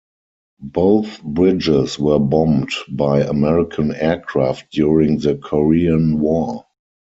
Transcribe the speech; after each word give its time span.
Both 0.73 1.21
bridges 1.21 1.99
were 1.99 2.17
bombed 2.17 2.71
by 2.89 3.21
American 3.21 3.93
aircraft 3.93 4.71
during 4.71 5.19
the 5.19 5.35
Korean 5.35 6.19
War. 6.19 6.65